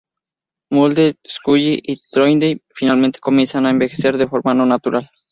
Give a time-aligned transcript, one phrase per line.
[0.71, 5.11] Mulder, Scully y Trondheim finalmente comienzan a envejecer de forma no natural.